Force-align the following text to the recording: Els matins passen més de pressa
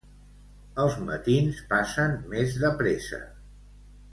Els 0.83 0.95
matins 1.09 1.61
passen 1.73 2.17
més 2.35 2.59
de 2.65 2.73
pressa 2.81 3.21